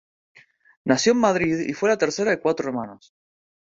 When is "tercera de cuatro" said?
1.99-2.67